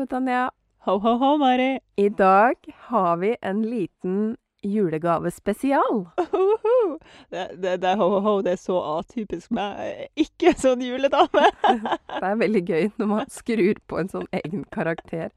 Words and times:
Hallo, 0.00 0.06
Tanja. 0.06 0.50
Ho, 0.86 0.98
ho, 0.98 1.10
ho, 1.14 1.36
Mari. 1.36 1.80
I 1.96 2.08
dag 2.08 2.54
har 2.76 3.16
vi 3.16 3.36
en 3.40 3.62
liten 3.62 4.36
julegavespesial. 4.62 6.08
Det, 7.30 7.50
det, 7.56 7.76
det 7.76 7.92
ho, 8.00 8.06
ho, 8.08 8.20
ho, 8.20 8.32
det 8.42 8.54
er 8.54 8.62
så 8.62 8.78
atypisk 8.94 9.52
meg. 9.52 10.08
Ikke 10.16 10.54
sånn 10.56 10.80
juledame. 10.86 11.50
Det 12.16 12.30
er 12.30 12.40
veldig 12.40 12.62
gøy 12.64 12.88
når 12.96 13.10
man 13.12 13.28
skrur 13.34 13.82
på 13.92 14.00
en 14.00 14.08
sånn 14.08 14.26
egen 14.40 14.64
karakter. 14.72 15.28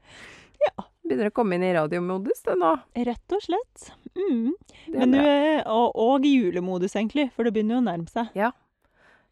Ja. 0.64 0.88
Begynner 1.04 1.28
å 1.28 1.36
komme 1.36 1.58
inn 1.58 1.68
i 1.68 1.74
radiomodus, 1.76 2.40
det 2.48 2.56
nå. 2.64 2.72
Rett 3.10 3.36
og 3.36 3.44
slett. 3.44 3.90
Mm. 4.16 4.54
Men 4.96 5.12
du 5.12 5.20
er 5.20 5.60
og, 5.68 5.92
og 5.92 6.24
i 6.24 6.38
julemodus, 6.38 6.96
egentlig, 6.96 7.28
for 7.36 7.44
det 7.44 7.52
begynner 7.52 7.82
jo 7.82 7.84
å 7.84 7.88
nærme 7.90 8.08
seg. 8.08 8.32
Ja. 8.32 8.54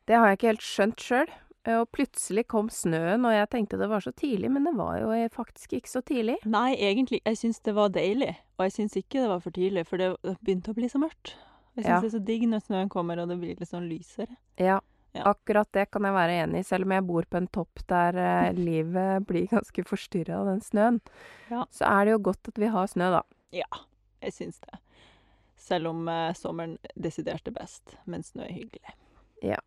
Det 0.04 0.20
har 0.20 0.28
jeg 0.28 0.42
ikke 0.42 0.52
helt 0.52 0.68
skjønt 0.68 1.08
sjøl. 1.08 1.32
Og 1.70 1.84
plutselig 1.94 2.42
kom 2.50 2.66
snøen, 2.74 3.22
og 3.28 3.30
jeg 3.36 3.48
tenkte 3.52 3.78
det 3.78 3.86
var 3.90 4.02
så 4.02 4.10
tidlig, 4.18 4.48
men 4.50 4.64
det 4.66 4.72
var 4.74 4.96
jo 4.98 5.12
faktisk 5.30 5.76
ikke 5.78 5.90
så 5.92 6.00
tidlig. 6.02 6.34
Nei, 6.50 6.72
egentlig, 6.74 7.20
jeg 7.24 7.38
syns 7.38 7.60
det 7.62 7.74
var 7.76 7.92
deilig. 7.94 8.32
Og 8.58 8.64
jeg 8.66 8.72
syns 8.72 8.96
ikke 8.98 9.20
det 9.22 9.28
var 9.30 9.42
for 9.44 9.54
tidlig, 9.54 9.84
for 9.86 10.02
det 10.02 10.08
begynte 10.42 10.72
å 10.72 10.78
bli 10.80 10.88
så 10.90 10.98
mørkt. 10.98 11.36
Jeg 11.76 11.84
syns 11.84 11.92
Ja. 11.92 12.00
det 12.02 12.08
er 12.10 12.18
så 12.18 12.24
digg 12.26 12.42
når 12.50 12.64
snøen 12.66 12.88
kommer, 12.90 13.18
og 13.22 13.28
det 13.30 13.38
blir 13.38 13.54
litt 13.60 13.68
sånn 13.70 13.86
lysere. 13.88 14.34
Ja, 14.58 14.80
Ja. 15.14 15.22
akkurat 15.28 15.68
det 15.72 15.90
kan 15.92 16.02
jeg 16.02 16.12
være 16.16 16.42
enig 16.42 16.58
i, 16.60 16.62
selv 16.64 16.84
om 16.86 16.90
jeg 16.96 17.06
bor 17.06 17.22
på 17.30 17.36
en 17.36 17.46
topp 17.48 17.86
der 17.86 18.16
eh, 18.16 18.52
livet 18.68 19.26
blir 19.26 19.46
ganske 19.46 19.84
forstyrra 19.86 20.40
av 20.40 20.46
den 20.46 20.60
snøen. 20.60 21.00
Ja. 21.50 21.64
Så 21.70 21.84
er 21.86 22.04
det 22.04 22.12
jo 22.16 22.18
godt 22.30 22.48
at 22.48 22.58
vi 22.58 22.66
har 22.66 22.86
snø, 22.88 23.10
da. 23.10 23.22
Ja, 23.52 23.68
jeg 24.22 24.32
syns 24.32 24.58
det. 24.66 24.80
Selv 25.56 25.86
om 25.92 26.08
eh, 26.08 26.32
sommeren 26.34 26.78
desidert 26.96 27.46
er 27.46 27.52
best, 27.52 27.94
men 28.04 28.22
snø 28.26 28.42
er 28.48 28.52
hyggelig. 28.56 28.96
Ja. 29.44 29.60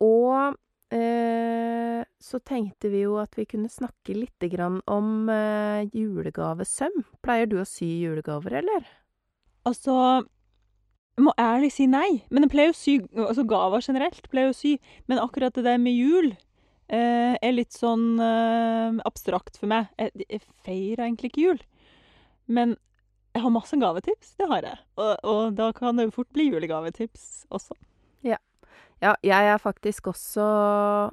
Og 0.00 0.32
eh, 0.38 0.54
så 0.88 2.38
tenkte 2.48 2.88
vi 2.88 3.02
jo 3.02 3.18
at 3.20 3.36
vi 3.36 3.44
kunne 3.48 3.68
snakke 3.68 4.16
lite 4.16 4.48
grann 4.48 4.80
om 4.88 5.28
eh, 5.32 5.84
julegavesøm. 5.92 7.02
Pleier 7.24 7.50
du 7.50 7.58
å 7.60 7.66
sy 7.68 7.90
julegaver, 8.06 8.58
eller? 8.62 8.88
Altså 9.68 10.24
må 11.22 11.32
ærlig 11.40 11.72
si 11.74 11.86
nei. 11.90 12.22
Men 12.30 12.46
jeg 12.46 12.52
pleier 12.52 12.72
å 12.72 12.76
sy 12.76 12.98
altså 13.26 13.44
gaver 13.48 13.84
generelt. 13.84 14.28
pleier 14.32 14.52
å 14.52 14.56
sy. 14.56 14.76
Men 15.10 15.22
akkurat 15.22 15.54
det 15.56 15.66
der 15.66 15.80
med 15.82 15.96
jul 15.96 16.30
eh, 16.32 17.34
er 17.34 17.54
litt 17.54 17.74
sånn 17.76 18.20
eh, 18.22 19.00
abstrakt 19.08 19.58
for 19.60 19.70
meg. 19.70 19.90
Jeg, 19.98 20.28
jeg 20.28 20.44
feirer 20.66 21.06
egentlig 21.06 21.32
ikke 21.32 21.46
jul. 21.46 21.62
Men 22.46 22.76
jeg 23.36 23.44
har 23.44 23.54
masse 23.54 23.78
gavetips. 23.78 24.34
Det 24.40 24.48
har 24.50 24.70
jeg. 24.70 24.80
Og, 24.98 25.12
og 25.28 25.58
da 25.58 25.70
kan 25.76 25.98
det 25.98 26.08
jo 26.08 26.16
fort 26.20 26.32
bli 26.34 26.48
julegavetips 26.52 27.46
også. 27.54 27.76
Ja, 29.02 29.14
jeg 29.22 29.50
er 29.52 29.58
faktisk 29.62 30.08
også 30.10 31.12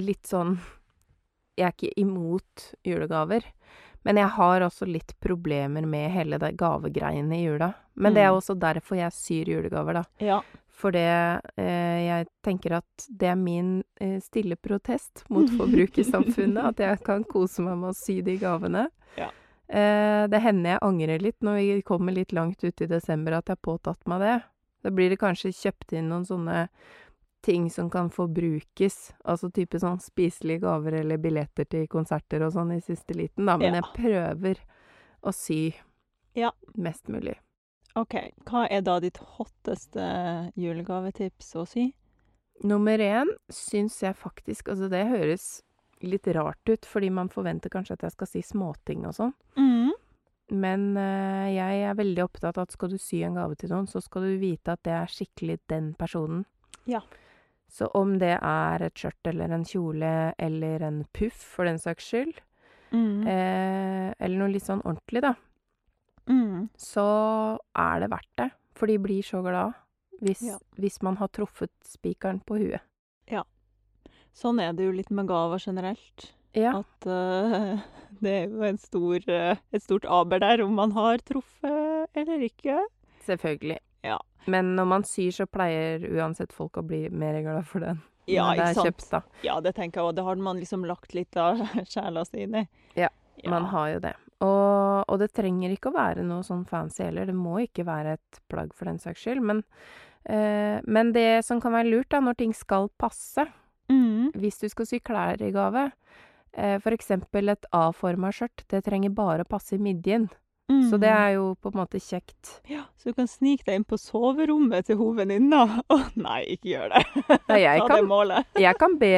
litt 0.00 0.24
sånn 0.30 0.58
Jeg 1.58 1.66
er 1.66 1.74
ikke 1.74 1.92
imot 2.00 2.70
julegaver. 2.86 3.44
Men 4.06 4.16
jeg 4.16 4.30
har 4.32 4.62
også 4.64 4.86
litt 4.88 5.12
problemer 5.20 5.84
med 5.84 6.10
hele 6.14 6.38
det 6.40 6.54
gavegreiene 6.56 7.36
i 7.36 7.42
jula. 7.44 7.74
Men 8.00 8.14
det 8.16 8.22
er 8.22 8.30
Mm. 8.30 8.38
også 8.38 8.54
derfor 8.58 8.96
jeg 8.96 9.12
syr 9.12 9.44
julegaver, 9.52 9.92
da. 9.92 10.04
Ja. 10.24 10.40
For 10.70 10.90
det 10.90 11.42
eh, 11.58 12.06
Jeg 12.08 12.26
tenker 12.42 12.72
at 12.78 13.06
det 13.10 13.28
er 13.28 13.36
min 13.36 13.84
eh, 14.00 14.18
stille 14.20 14.56
protest 14.56 15.24
mot 15.28 15.44
forbrukersamfunnet. 15.58 16.64
at 16.64 16.76
jeg 16.78 17.04
kan 17.04 17.24
kose 17.24 17.60
meg 17.60 17.76
med 17.76 17.90
å 17.90 17.94
sy 18.06 18.22
de 18.22 18.38
gavene. 18.38 18.86
Ja. 19.18 19.28
Eh, 19.68 20.26
det 20.28 20.40
hender 20.40 20.70
jeg 20.70 20.80
angrer 20.82 21.20
litt 21.20 21.40
når 21.42 21.56
vi 21.60 21.82
kommer 21.82 22.12
litt 22.16 22.32
langt 22.32 22.64
ut 22.64 22.80
i 22.80 22.86
desember 22.86 23.32
at 23.36 23.46
jeg 23.52 23.58
har 23.60 23.76
påtatt 23.76 24.00
meg 24.08 24.20
det. 24.20 24.42
Da 24.82 24.88
blir 24.90 25.10
det 25.10 25.18
kanskje 25.20 25.52
kjøpt 25.52 25.92
inn 25.92 26.08
noen 26.08 26.24
sånne 26.24 26.68
ting 27.42 27.70
som 27.70 27.90
kan 27.90 28.10
forbrukes. 28.10 29.12
Altså 29.24 29.50
type 29.52 29.78
sånn 29.80 30.00
spiselige 30.00 30.60
gaver 30.64 30.98
eller 31.00 31.18
billetter 31.18 31.64
til 31.68 31.86
konserter 31.88 32.42
og 32.46 32.52
sånn 32.52 32.74
i 32.76 32.80
siste 32.84 33.14
liten, 33.16 33.46
da. 33.46 33.56
Men 33.56 33.74
Ja. 33.74 33.80
jeg 33.80 33.94
prøver 33.96 34.58
å 35.22 35.32
sy 35.34 35.74
Ja. 36.34 36.50
mest 36.76 37.08
mulig. 37.08 37.36
OK. 37.96 38.14
Hva 38.46 38.68
er 38.70 38.82
da 38.82 39.00
ditt 39.00 39.16
hotteste 39.18 40.52
julegavetips 40.56 41.54
å 41.56 41.66
sy? 41.66 41.92
Nummer 42.62 42.98
én 42.98 43.26
syns 43.50 44.00
jeg 44.02 44.14
faktisk 44.16 44.68
Altså, 44.68 44.88
det 44.90 45.06
høres 45.08 45.62
litt 46.02 46.26
rart 46.32 46.56
ut, 46.68 46.80
fordi 46.86 47.10
man 47.12 47.28
forventer 47.28 47.68
kanskje 47.68 47.92
at 47.92 48.00
jeg 48.06 48.12
skal 48.12 48.26
si 48.26 48.40
småting 48.42 49.04
og 49.06 49.12
sånn. 49.14 49.34
Mm. 49.56 49.90
Men 50.52 50.96
eh, 50.96 51.54
jeg 51.54 51.82
er 51.90 51.94
veldig 51.94 52.24
opptatt 52.24 52.56
av 52.58 52.62
at 52.62 52.72
skal 52.72 52.88
du 52.88 52.96
sy 52.98 53.22
en 53.22 53.34
gave 53.34 53.54
til 53.56 53.68
noen, 53.70 53.86
så 53.86 54.00
skal 54.02 54.22
du 54.22 54.38
vite 54.40 54.72
at 54.72 54.82
det 54.82 54.92
er 54.92 55.06
skikkelig 55.06 55.58
den 55.68 55.94
personen. 55.94 56.44
Ja. 56.86 57.00
Så 57.70 57.86
om 57.94 58.16
det 58.18 58.32
er 58.42 58.82
et 58.82 58.94
skjørt 58.98 59.28
eller 59.30 59.52
en 59.54 59.64
kjole 59.64 60.34
eller 60.38 60.82
en 60.82 61.04
puff, 61.14 61.32
for 61.54 61.64
den 61.70 61.78
saks 61.78 62.08
skyld, 62.10 62.40
Mm. 62.92 63.22
eh, 63.28 64.14
eller 64.18 64.36
noe 64.38 64.48
litt 64.50 64.64
sånn 64.66 64.82
ordentlig, 64.82 65.22
da, 65.22 65.34
Mm. 66.28 66.68
så 66.76 67.56
er 67.76 68.00
det 68.00 68.10
verdt 68.10 68.36
det. 68.36 68.50
For 68.74 68.86
de 68.86 68.96
blir 68.98 69.22
så 69.22 69.42
glad 69.42 69.74
hvis, 70.20 70.42
Ja. 70.42 70.58
hvis 70.76 71.00
man 71.02 71.16
har 71.16 71.28
truffet 71.28 71.70
spikeren 71.84 72.40
på 72.44 72.58
huet. 72.58 72.80
Sånn 74.32 74.60
er 74.62 74.72
det 74.72 74.84
jo 74.86 74.92
litt 74.92 75.10
med 75.10 75.26
gaver 75.26 75.58
generelt. 75.58 76.32
Ja. 76.54 76.78
At 76.78 77.06
uh, 77.06 77.80
det 78.22 78.30
er 78.30 78.48
jo 78.48 78.62
en 78.62 78.78
stor, 78.78 79.18
uh, 79.28 79.56
et 79.72 79.82
stort 79.82 80.04
aber 80.06 80.38
der 80.38 80.62
om 80.62 80.74
man 80.78 80.92
har 80.92 81.18
truffet 81.18 82.06
eller 82.14 82.38
ikke. 82.46 82.78
Selvfølgelig. 83.26 83.78
Ja. 84.44 84.52
Men 84.54 84.74
når 84.78 84.88
man 84.88 85.04
syr, 85.08 85.30
så 85.36 85.46
pleier 85.50 86.04
uansett 86.16 86.54
folk 86.56 86.80
å 86.80 86.84
bli 86.86 87.04
mer 87.10 87.40
glad 87.44 87.68
for 87.68 87.84
den. 87.84 88.00
Ja, 88.30 88.50
når 88.50 88.60
det 88.60 88.66
er 88.66 88.74
sant? 88.78 88.88
kjøpt, 88.90 89.06
da. 89.10 89.20
Ja, 89.46 89.60
det 89.64 89.74
tenker 89.76 90.00
jeg 90.00 90.08
òg. 90.08 90.16
Det 90.18 90.24
har 90.26 90.42
man 90.48 90.60
liksom 90.60 90.84
lagt 90.88 91.14
litt 91.16 91.36
av 91.40 91.60
sjela 91.92 92.24
si 92.28 92.46
i. 92.46 92.66
Ja, 92.98 93.10
Man 93.48 93.70
har 93.72 93.94
jo 93.94 94.02
det. 94.04 94.14
Og, 94.40 95.04
og 95.04 95.16
det 95.20 95.32
trenger 95.36 95.72
ikke 95.72 95.90
å 95.90 95.96
være 95.96 96.24
noe 96.24 96.44
sånn 96.46 96.66
fancy 96.68 97.04
heller. 97.04 97.28
Det 97.28 97.36
må 97.36 97.58
ikke 97.64 97.84
være 97.88 98.16
et 98.18 98.40
plagg 98.52 98.72
for 98.76 98.88
den 98.88 99.00
saks 99.00 99.24
skyld. 99.24 99.44
Men, 99.44 99.64
eh, 100.24 100.80
men 100.84 101.12
det 101.16 101.44
som 101.44 101.60
kan 101.60 101.76
være 101.76 101.90
lurt, 101.92 102.10
da, 102.12 102.22
når 102.24 102.38
ting 102.40 102.54
skal 102.56 102.88
passe 103.00 103.48
Mm. 103.90 104.30
Hvis 104.38 104.60
du 104.62 104.68
skal 104.70 104.86
sy 104.86 105.00
klær 105.02 105.42
i 105.42 105.50
gave, 105.54 105.90
eh, 106.54 106.78
eksempel 106.78 107.50
et 107.50 107.66
A-forma 107.72 108.30
skjørt, 108.30 108.64
det 108.68 108.84
trenger 108.86 109.10
bare 109.10 109.44
å 109.44 109.48
passe 109.48 109.74
i 109.74 109.82
midjen. 109.82 110.30
Så 110.90 110.98
det 111.00 111.10
Mm. 111.10 111.16
er 111.20 111.30
jo 111.34 111.54
på 111.62 111.72
en 111.72 111.78
måte 111.80 111.98
kjekt. 112.00 112.60
Ja, 112.70 112.82
så 112.96 113.10
du 113.10 113.12
kan 113.14 113.26
snike 113.26 113.64
deg 113.66 113.74
inn 113.80 113.84
på 113.84 113.98
soverommet 113.98 114.86
til 114.86 114.96
hun 114.96 115.16
venninna. 115.16 115.82
Å 115.90 115.98
nei, 116.16 116.44
ikke 116.56 116.70
gjør 116.76 116.92
det. 116.94 117.04
Nei, 117.48 117.78
Ta 117.78 117.86
kan- 117.88 117.96
det 117.96 118.08
målet. 118.08 118.46
Jeg 118.66 118.78
kan 118.78 118.98
be, 118.98 119.10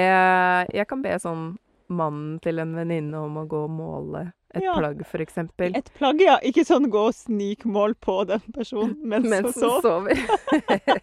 jeg 0.72 0.86
kan 0.88 1.02
be 1.02 1.18
sånn 1.20 1.58
mannen 1.92 2.38
til 2.40 2.58
en 2.58 2.72
venninne 2.74 3.14
om 3.20 3.36
å 3.36 3.46
gå 3.46 3.64
og 3.66 3.70
måle 3.70 4.32
et 4.54 4.62
Ja. 4.62 4.74
plagg, 4.78 5.02
eksempel. 5.20 5.74
Et 5.76 5.90
plagg, 5.98 6.20
ja. 6.20 6.38
Ikke 6.42 6.64
sånn 6.64 6.88
gå 6.92 7.06
og 7.08 7.14
snikmål 7.14 7.94
på 8.00 8.26
den 8.26 8.40
personen 8.52 8.96
mens, 9.04 9.28
Mens 9.28 9.54
hun 9.56 9.70
hun 9.70 9.82
sover. 9.82 10.14
sover. 10.16 11.00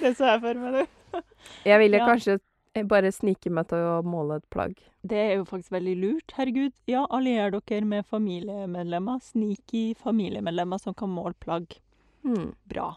Det 0.00 0.16
så 0.18 0.32
jeg 0.32 0.40
for 0.40 0.54
meg 0.54 0.72
du. 1.12 1.20
Jeg 1.64 1.78
ville 1.78 1.98
Ja. 1.98 2.06
kanskje 2.08 2.38
bare 2.88 3.12
snike 3.12 3.50
meg 3.52 3.68
til 3.70 3.84
å 3.84 4.00
måle 4.06 4.40
et 4.40 4.48
plagg. 4.52 4.74
Det 5.04 5.18
er 5.18 5.32
jo 5.36 5.46
faktisk 5.48 5.74
veldig 5.74 5.94
lurt. 6.00 6.34
Herregud, 6.36 6.72
ja, 6.88 7.04
allier 7.10 7.52
dere 7.52 7.84
med 7.84 8.06
familiemedlemmer. 8.08 9.20
Sneaky 9.22 9.92
familiemedlemmer 10.00 10.80
som 10.80 10.96
kan 10.96 11.12
måle 11.12 11.36
plagg. 11.42 11.76
Mm. 12.24 12.52
Bra. 12.70 12.94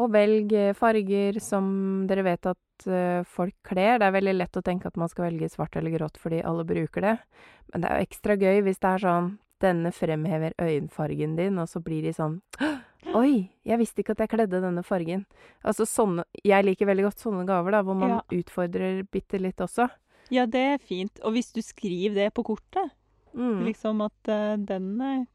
Og 0.00 0.10
velg 0.10 0.52
eh, 0.58 0.72
farger 0.74 1.38
som 1.42 1.66
dere 2.08 2.24
vet 2.26 2.48
at 2.50 2.88
eh, 2.88 3.22
folk 3.28 3.54
kler. 3.66 4.00
Det 4.00 4.08
er 4.08 4.16
veldig 4.16 4.34
lett 4.34 4.58
å 4.58 4.64
tenke 4.66 4.90
at 4.90 4.98
man 4.98 5.10
skal 5.12 5.28
velge 5.28 5.52
svart 5.52 5.76
eller 5.78 5.94
grått 5.94 6.18
fordi 6.18 6.42
alle 6.42 6.66
bruker 6.66 7.06
det. 7.06 7.14
Men 7.70 7.84
det 7.84 7.90
er 7.90 8.00
jo 8.00 8.08
ekstra 8.08 8.38
gøy 8.40 8.64
hvis 8.66 8.82
det 8.82 8.92
er 8.96 9.08
sånn 9.08 9.32
Denne 9.62 9.94
fremhever 9.94 10.52
øyenfargen 10.60 11.36
din, 11.38 11.60
og 11.62 11.70
så 11.70 11.80
blir 11.80 12.02
de 12.04 12.10
sånn 12.12 12.34
Oi, 13.14 13.50
jeg 13.66 13.78
visste 13.78 14.00
ikke 14.02 14.14
at 14.16 14.18
jeg 14.24 14.28
kledde 14.32 14.60
denne 14.62 14.82
fargen. 14.84 15.26
Altså 15.64 15.84
sånne 15.86 16.24
Jeg 16.44 16.64
liker 16.64 16.86
veldig 16.88 17.04
godt 17.10 17.20
sånne 17.20 17.44
gaver, 17.46 17.70
da, 17.76 17.82
hvor 17.82 17.94
man 17.96 18.10
Ja. 18.10 18.20
utfordrer 18.32 19.02
bitte 19.10 19.38
litt 19.40 19.56
også. 19.60 19.90
Ja, 20.30 20.46
det 20.46 20.60
er 20.60 20.78
fint. 20.78 21.20
Og 21.22 21.32
hvis 21.34 21.52
du 21.52 21.60
skriver 21.60 22.14
det 22.14 22.34
på 22.34 22.44
kortet, 22.44 22.90
Mm. 23.34 23.64
liksom 23.66 24.00
at 24.04 24.28
uh, 24.28 24.56
den 24.56 25.26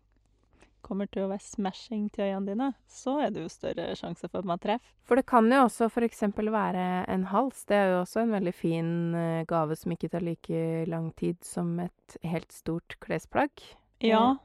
kommer 0.82 1.06
til 1.12 1.24
å 1.24 1.30
være 1.30 1.44
smashing 1.44 2.10
til 2.16 2.24
øynene 2.24 2.46
dine, 2.48 2.74
så 2.88 3.18
er 3.26 3.30
det 3.36 3.42
jo 3.44 3.50
større 3.50 3.90
sjanse 4.00 4.30
for 4.30 4.40
at 4.40 4.46
man 4.46 4.58
treffer. 4.58 4.88
For 5.04 5.16
det 5.20 5.26
kan 5.26 5.50
jo 5.52 5.66
også 5.66 5.90
eksempel 6.08 6.50
være 6.50 7.06
en 7.10 7.26
hals. 7.26 7.66
Det 7.66 7.76
er 7.76 7.92
jo 7.92 8.02
også 8.06 8.22
en 8.24 8.32
veldig 8.32 8.54
fin 8.56 9.16
eh, 9.16 9.44
gave 9.46 9.76
som 9.76 9.92
ikke 9.92 10.10
tar 10.10 10.22
like 10.22 10.86
lang 10.88 11.12
tid 11.16 11.38
som 11.44 11.78
et 11.84 12.18
helt 12.24 12.52
stort 12.52 12.96
klesplagg. 13.02 13.52
Ja. 14.02 14.38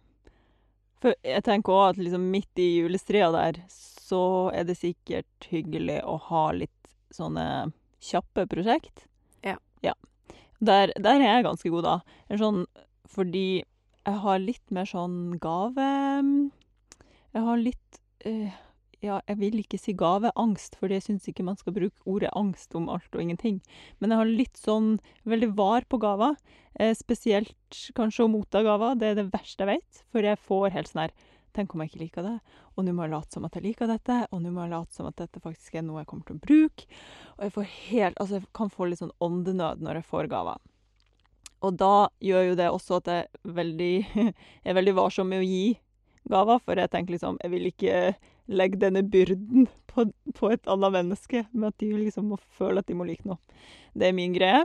For 1.04 1.12
jeg 1.20 1.44
tenker 1.44 1.74
òg 1.76 1.82
at 1.92 1.98
liksom 2.00 2.30
midt 2.32 2.60
i 2.64 2.70
julestria 2.78 3.28
der, 3.34 3.58
så 3.68 4.48
er 4.56 4.64
det 4.64 4.78
sikkert 4.78 5.48
hyggelig 5.50 5.98
å 6.08 6.16
ha 6.30 6.46
litt 6.56 6.88
sånne 7.12 7.44
kjappe 8.00 8.46
prosjekt. 8.48 9.04
Ja. 9.44 9.58
Ja. 9.84 9.92
Der, 10.64 10.94
der 10.96 11.20
er 11.20 11.26
jeg 11.28 11.44
ganske 11.44 11.72
god, 11.74 11.84
da. 11.84 12.38
Sånn 12.40 12.64
fordi 13.12 13.60
jeg 13.60 14.20
har 14.24 14.40
litt 14.40 14.72
mer 14.74 14.88
sånn 14.88 15.36
gave 15.40 15.84
Jeg 17.34 17.44
har 17.46 17.60
litt 17.60 18.00
eh, 18.24 18.56
Ja, 19.04 19.18
jeg 19.28 19.36
vil 19.36 19.58
ikke 19.60 19.76
si 19.76 19.92
gaveangst, 20.00 20.78
fordi 20.80 20.96
jeg 20.96 21.04
syns 21.04 21.26
ikke 21.28 21.44
man 21.44 21.58
skal 21.60 21.74
bruke 21.76 22.08
ordet 22.08 22.30
angst 22.38 22.72
om 22.78 22.86
alt 22.88 23.12
og 23.12 23.20
ingenting. 23.20 23.58
Men 24.00 24.14
jeg 24.14 24.20
har 24.20 24.30
litt 24.30 24.60
sånn 24.60 24.94
veldig 25.28 25.50
var 25.58 25.84
på 25.90 26.00
gaver. 26.00 26.38
Eh, 26.80 26.94
spesielt 26.96 27.82
kanskje 27.98 28.24
å 28.24 28.32
motta 28.32 28.64
gaver. 28.64 28.96
Det 28.96 29.10
er 29.10 29.18
det 29.18 29.28
verste 29.34 29.66
jeg 29.66 29.74
vet. 29.74 30.02
For 30.08 30.24
jeg 30.24 30.40
får 30.40 30.76
helt 30.78 30.92
sånn 30.92 31.06
her 31.06 31.16
Tenk 31.54 31.70
om 31.70 31.84
jeg 31.84 31.92
ikke 31.92 32.00
liker 32.00 32.24
det? 32.26 32.38
Og 32.74 32.82
nå 32.82 32.90
må 32.90 33.04
jeg 33.04 33.12
late 33.12 33.30
som 33.36 33.44
at 33.46 33.54
jeg 33.54 33.62
liker 33.62 33.86
dette. 33.86 34.16
Og 34.34 34.40
nå 34.42 34.50
må 34.50 34.64
jeg 34.64 34.72
late 34.72 34.96
som 34.96 35.06
at 35.06 35.20
dette 35.20 35.38
faktisk 35.38 35.76
er 35.78 35.84
noe 35.86 36.00
jeg 36.00 36.08
kommer 36.10 36.26
til 36.26 36.34
å 36.34 36.42
bruke. 36.42 36.88
Og 37.36 37.44
jeg 37.44 37.68
helt 37.92 38.18
Altså, 38.18 38.40
jeg 38.40 38.48
kan 38.58 38.72
få 38.74 38.88
litt 38.88 38.98
sånn 38.98 39.14
åndenød 39.22 39.84
når 39.84 40.00
jeg 40.00 40.08
får 40.08 40.30
gaver. 40.32 40.58
Og 41.62 41.78
da 41.78 42.08
gjør 42.24 42.48
jo 42.48 42.56
det 42.58 42.66
også 42.72 42.98
at 42.98 43.12
jeg 43.12 43.54
veldig, 43.60 43.94
er 44.66 44.78
veldig 44.80 44.96
varsom 44.98 45.30
med 45.30 45.44
å 45.44 45.46
gi 45.46 45.76
gaver, 46.32 46.58
for 46.64 46.80
jeg 46.80 46.90
tenker 46.90 47.14
liksom 47.14 47.38
Jeg 47.44 47.52
vil 47.52 47.70
ikke 47.70 47.96
legge 48.48 48.80
denne 48.80 49.02
byrden 49.08 49.68
på, 49.90 50.08
på 50.36 50.50
et 50.52 50.66
annet 50.70 50.92
menneske 50.98 51.44
med 51.52 51.70
at 51.72 51.78
de 51.80 51.92
liksom 51.96 52.32
må 52.32 52.40
føle 52.58 52.82
at 52.82 52.90
de 52.90 52.96
må 52.98 53.06
like 53.08 53.24
noe. 53.28 53.40
Det 53.94 54.10
er 54.10 54.16
min 54.16 54.34
greie. 54.36 54.64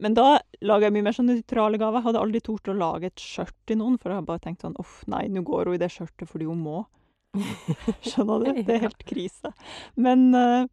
Men 0.00 0.14
da 0.16 0.38
lager 0.64 0.88
jeg 0.88 0.96
mye 0.96 1.06
mer 1.10 1.16
sånn 1.16 1.28
nøytrale 1.28 1.80
gaver. 1.80 2.00
Jeg 2.00 2.08
hadde 2.08 2.22
aldri 2.24 2.40
tort 2.44 2.70
å 2.72 2.76
lage 2.76 3.10
et 3.10 3.20
skjørt 3.20 3.56
til 3.68 3.80
noen, 3.82 3.98
for 4.00 4.12
jeg 4.12 4.22
har 4.22 4.28
bare 4.28 4.42
tenkt 4.46 4.64
sånn 4.64 4.78
Uff, 4.80 5.02
nei, 5.12 5.26
nå 5.28 5.42
går 5.44 5.68
hun 5.68 5.76
i 5.76 5.82
det 5.82 5.90
skjørtet 5.92 6.30
fordi 6.30 6.48
hun 6.48 6.62
må. 6.64 6.84
Skjønner 8.08 8.46
du? 8.46 8.62
Det 8.64 8.78
er 8.78 8.86
helt 8.86 9.04
krise. 9.06 9.52
Men 10.00 10.30
uh, 10.32 10.64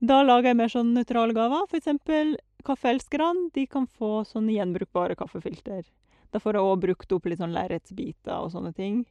da 0.00 0.22
lager 0.24 0.50
jeg 0.50 0.60
mer 0.62 0.72
sånn 0.72 0.94
nøytrale 0.96 1.36
gaver. 1.36 1.68
For 1.68 1.80
eksempel 1.80 2.38
kaffeelskerne. 2.64 3.50
De 3.54 3.66
kan 3.68 3.84
få 3.86 4.22
sånne 4.28 4.56
gjenbrukbare 4.56 5.18
kaffefilter. 5.18 5.84
Da 6.32 6.40
får 6.40 6.56
jeg 6.56 6.70
òg 6.70 6.82
brukt 6.86 7.12
opp 7.12 7.28
litt 7.28 7.42
sånn 7.42 7.54
lerretsbiter 7.54 8.38
og 8.38 8.54
sånne 8.54 8.72
ting. 8.76 9.02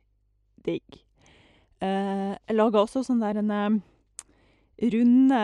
Digg. 0.66 1.04
Jeg 1.81 2.56
lager 2.58 2.81
også 2.84 3.04
sånn 3.08 3.22
der 3.24 3.38
en 3.40 3.52
uh, 3.52 3.80
runde 4.92 5.42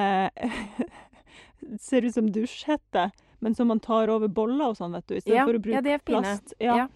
Ser 1.82 2.06
ut 2.06 2.14
som 2.14 2.28
dusjhette, 2.32 3.08
men 3.42 3.56
som 3.58 3.68
man 3.72 3.80
tar 3.82 4.12
over 4.14 4.30
boller 4.30 4.70
og 4.70 4.78
sånn, 4.78 4.94
vet 4.94 5.08
du. 5.10 5.16
Istedenfor 5.18 5.56
Ja, 5.56 5.60
å 5.60 5.64
bruke 5.64 5.78
ja, 5.80 5.82
det 5.82 5.94
er 5.96 6.02
fine. 6.04 6.20
plast. 6.22 6.54
Ja. 6.62 6.76
Ja. 6.84 6.88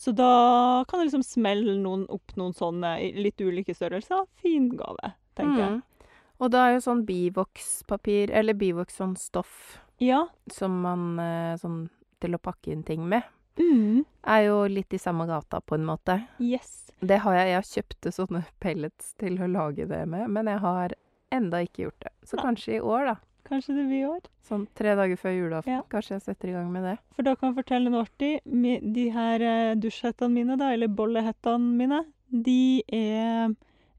Så 0.00 0.14
da 0.16 0.84
kan 0.88 1.02
jeg 1.02 1.10
liksom 1.10 1.22
smelle 1.26 1.74
noen, 1.78 2.06
opp 2.10 2.32
noen 2.40 2.54
sånne 2.56 2.94
i 3.04 3.10
litt 3.20 3.38
ulike 3.44 3.74
størrelser. 3.76 4.24
Fin 4.42 4.70
gave, 4.78 5.12
tenker 5.38 5.60
jeg. 5.60 5.74
Mm. 5.76 6.08
Og 6.42 6.50
da 6.50 6.64
er 6.66 6.72
jo 6.78 6.80
sånn 6.86 7.04
bivokspapir, 7.06 8.32
eller 8.34 8.56
bivoks 8.58 8.96
sånn 8.98 9.12
stoff 9.20 9.76
Ja. 10.02 10.24
som 10.50 10.80
man 10.82 11.04
eh, 11.22 11.54
Sånn 11.60 11.84
til 12.24 12.34
å 12.34 12.40
pakke 12.42 12.72
inn 12.72 12.82
ting 12.82 13.04
med, 13.08 13.22
Mm. 13.58 14.04
er 14.26 14.40
jo 14.46 14.64
litt 14.66 14.92
i 14.94 14.98
samme 14.98 15.26
gata, 15.28 15.60
på 15.60 15.76
en 15.78 15.84
måte. 15.86 16.18
Yes. 16.42 16.90
Det 17.00 17.20
har 17.24 17.34
jeg. 17.36 17.52
Jeg 17.52 17.70
kjøpte 17.70 18.12
sånne 18.16 18.44
pellets 18.60 19.14
til 19.20 19.38
å 19.42 19.46
lage 19.50 19.86
det 19.90 20.02
med, 20.08 20.28
men 20.32 20.46
jeg 20.50 20.58
har 20.64 20.94
enda 21.34 21.60
ikke 21.66 21.86
gjort 21.88 22.00
det. 22.06 22.12
Så 22.24 22.36
Nei. 22.38 22.44
kanskje 22.48 22.76
i 22.78 22.80
år, 22.80 23.04
da. 23.12 23.16
Kanskje 23.44 23.74
det 23.76 23.84
blir 23.90 24.00
i 24.00 24.08
år. 24.08 24.20
Sånn 24.48 24.62
tre 24.78 24.94
dager 24.96 25.18
før 25.20 25.34
julaften. 25.36 25.74
Ja. 25.74 25.82
Kanskje 25.92 26.14
jeg 26.16 26.22
setter 26.24 26.48
i 26.48 26.54
gang 26.56 26.70
med 26.72 26.86
det. 26.88 26.94
For 27.12 27.26
da 27.26 27.34
kan 27.36 27.50
jeg 27.50 27.58
fortelle 27.58 27.92
noe 27.92 28.06
artig. 28.06 28.38
De 28.44 29.04
her 29.12 29.44
eh, 29.44 29.74
dusjhettene 29.76 30.32
mine, 30.32 30.56
da, 30.60 30.70
eller 30.72 30.88
bollehettene 30.88 31.74
mine, 31.76 32.00
de 32.32 32.82
er 32.88 33.52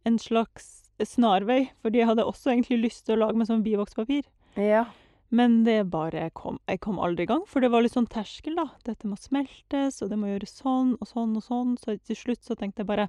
en 0.05 0.17
slags 0.21 0.89
snarvei. 0.97 1.67
Fordi 1.85 2.01
jeg 2.01 2.09
hadde 2.09 2.25
også 2.25 2.55
egentlig 2.55 2.79
lyst 2.87 3.05
til 3.05 3.17
å 3.19 3.27
lage 3.27 3.37
med 3.37 3.51
sånn 3.51 3.61
bivokspapir. 3.65 4.25
Ja. 4.57 4.87
Men 5.33 5.63
det 5.65 5.89
bare 5.89 6.29
kom 6.37 6.59
Jeg 6.69 6.79
kom 6.83 6.99
aldri 7.01 7.23
i 7.25 7.29
gang, 7.31 7.41
for 7.49 7.59
det 7.59 7.71
var 7.73 7.81
litt 7.81 7.95
sånn 7.95 8.07
terskel, 8.07 8.55
da. 8.55 8.67
Dette 8.85 9.07
må 9.09 9.17
smeltes, 9.17 10.01
og 10.05 10.09
det 10.11 10.19
må 10.21 10.27
gjøres 10.29 10.53
sånn 10.61 10.93
og 11.01 11.07
sånn 11.09 11.35
og 11.35 11.43
sånn. 11.43 11.75
Så 11.81 11.97
til 12.05 12.15
slutt 12.19 12.43
så 12.45 12.55
tenkte 12.55 12.83
jeg 12.83 12.87
bare 12.91 13.07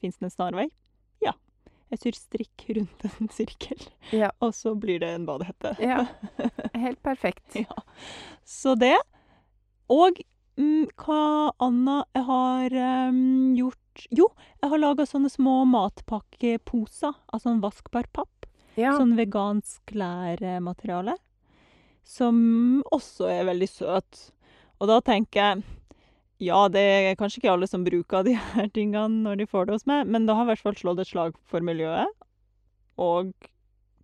Fins 0.00 0.16
det 0.16 0.30
en 0.30 0.32
snarvei? 0.32 0.70
Ja. 1.20 1.34
Jeg 1.92 1.98
syr 2.00 2.16
strikk 2.16 2.64
rundt 2.76 3.04
en 3.04 3.28
sirkel, 3.28 3.80
Ja. 4.16 4.30
og 4.40 4.54
så 4.56 4.72
blir 4.78 5.00
det 5.02 5.10
en 5.14 5.26
badehette. 5.28 5.74
ja. 5.84 6.06
Helt 6.74 7.02
perfekt. 7.02 7.44
Ja. 7.58 7.82
Så 8.46 8.74
det. 8.78 8.96
Og 9.90 10.16
mm, 10.56 10.86
hva 10.96 11.50
anna 11.60 12.04
jeg 12.14 12.24
har 12.24 12.76
um, 13.10 13.54
gjort 13.58 14.06
Jo, 14.16 14.30
jeg 14.62 14.70
har 14.70 14.78
laga 14.80 15.04
sånne 15.04 15.28
små 15.28 15.64
matpakkeposer 15.68 17.12
av 17.34 17.42
sånn 17.42 17.60
vaskbar 17.60 18.06
papp. 18.14 18.46
Ja. 18.78 18.94
Sånn 18.96 19.16
vegansk 19.18 19.92
lærmateriale. 19.92 21.18
Som 22.06 22.82
også 22.90 23.28
er 23.30 23.46
veldig 23.48 23.68
søt. 23.70 24.24
Og 24.80 24.90
da 24.90 24.98
tenker 25.04 25.40
jeg 25.40 25.62
Ja, 26.40 26.64
det 26.72 26.80
er 26.80 27.16
kanskje 27.20 27.42
ikke 27.42 27.52
alle 27.52 27.68
som 27.68 27.84
bruker 27.84 28.24
de 28.24 28.32
her 28.32 28.68
tingene 28.72 29.26
når 29.26 29.42
de 29.42 29.46
får 29.50 29.68
det 29.68 29.74
hos 29.76 29.86
meg, 29.90 30.08
men 30.08 30.24
da 30.24 30.38
har 30.38 30.46
i 30.46 30.54
hvert 30.54 30.62
fall 30.64 30.78
slått 30.78 31.02
et 31.02 31.10
slag 31.10 31.36
for 31.50 31.60
miljøet. 31.60 32.08
Og 32.96 33.34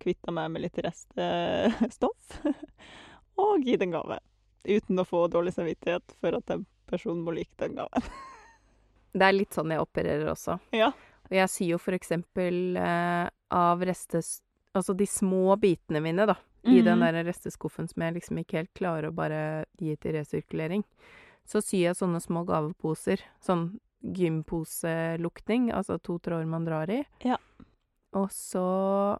kvitta 0.03 0.33
meg 0.33 0.51
med 0.53 0.67
litt 0.67 0.77
reststoff. 0.85 2.37
og 3.41 3.65
gitt 3.65 3.81
en 3.81 3.95
gave. 3.95 4.19
Uten 4.67 5.01
å 5.01 5.07
få 5.07 5.25
dårlig 5.33 5.55
samvittighet 5.55 6.17
for 6.21 6.37
at 6.37 6.53
en 6.53 6.65
person 6.89 7.19
må 7.25 7.33
like 7.35 7.57
den 7.57 7.77
gaven. 7.79 8.05
Det 9.17 9.25
er 9.25 9.33
litt 9.33 9.55
sånn 9.55 9.73
jeg 9.73 9.81
opererer 9.81 10.29
også. 10.29 10.59
Ja. 10.77 10.91
Og 11.27 11.35
jeg 11.35 11.51
sier 11.51 11.73
jo 11.73 11.81
for 11.81 11.97
eksempel 11.97 12.77
eh, 12.77 13.25
av 13.53 13.81
restes... 13.87 14.41
Altså 14.77 14.93
de 14.93 15.07
små 15.09 15.55
bitene 15.57 16.03
mine, 16.03 16.27
da. 16.29 16.35
I 16.67 16.81
den 16.81 16.99
Mhm. 16.99 17.05
der 17.05 17.23
resteskuffen 17.23 17.87
som 17.87 18.03
jeg 18.03 18.13
liksom 18.13 18.37
ikke 18.37 18.57
helt 18.57 18.73
klarer 18.73 19.09
å 19.09 19.15
bare 19.15 19.65
gi 19.79 19.95
til 19.95 20.13
resirkulering. 20.13 20.83
Så 21.45 21.61
syr 21.63 21.79
jeg 21.79 21.95
sånne 21.95 22.19
små 22.19 22.45
gaveposer. 22.45 23.21
Sånn 23.41 23.79
gymposelukting, 24.03 25.71
altså 25.71 25.97
to 26.01 26.19
tråder 26.19 26.45
man 26.45 26.65
drar 26.65 26.89
i. 26.89 27.03
Ja. 27.23 27.37
Og 28.13 28.29
så, 28.31 29.17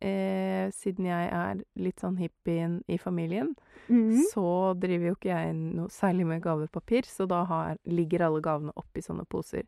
eh, 0.00 0.70
siden 0.70 1.06
jeg 1.06 1.30
er 1.32 1.62
litt 1.76 2.00
sånn 2.00 2.18
hippien 2.18 2.82
i 2.88 2.96
familien, 2.98 3.54
mm. 3.88 4.22
så 4.32 4.78
driver 4.78 5.10
jo 5.10 5.16
ikke 5.16 5.34
jeg 5.34 5.54
noe 5.54 5.88
særlig 5.88 6.26
med 6.26 6.42
gavepapir, 6.42 7.04
så 7.04 7.26
da 7.28 7.44
har, 7.44 7.76
ligger 7.86 8.26
alle 8.26 8.40
gavene 8.40 8.72
oppi 8.76 9.00
sånne 9.00 9.26
poser. 9.28 9.64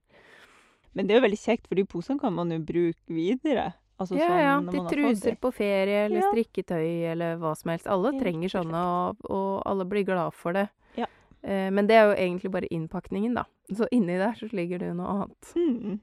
Men 0.94 1.06
det 1.06 1.14
er 1.14 1.20
jo 1.20 1.26
veldig 1.28 1.40
kjekt, 1.40 1.68
for 1.68 1.74
de 1.74 1.84
posene 1.88 2.20
kan 2.20 2.34
man 2.34 2.50
jo 2.50 2.58
bruke 2.60 3.08
videre. 3.08 3.72
Altså 4.00 4.16
Ja, 4.16 4.26
sånn 4.28 4.40
ja. 4.40 4.60
de 4.60 4.70
Til 4.70 4.78
har 4.80 4.86
fått 4.88 4.92
truser 4.96 5.36
på 5.40 5.52
ferie, 5.54 6.04
eller 6.06 6.20
Ja. 6.22 6.30
strikketøy, 6.32 7.12
eller 7.12 7.36
hva 7.36 7.56
som 7.56 7.70
helst. 7.70 7.86
Alle 7.86 8.12
ja, 8.12 8.20
trenger 8.20 8.48
sånne, 8.48 8.74
og, 8.74 9.16
og 9.30 9.62
alle 9.66 9.84
blir 9.84 10.04
glad 10.04 10.32
for 10.34 10.52
det. 10.52 10.68
Ja. 10.96 11.06
Eh, 11.42 11.70
men 11.70 11.86
det 11.86 11.96
er 11.96 12.08
jo 12.10 12.16
egentlig 12.16 12.50
bare 12.50 12.66
innpakningen, 12.70 13.34
da. 13.34 13.44
Så 13.70 13.86
inni 13.92 14.16
der 14.18 14.32
så 14.34 14.48
ligger 14.52 14.78
det 14.78 14.88
jo 14.88 14.94
noe 14.94 15.06
annet. 15.22 15.52
Mm. 15.56 16.00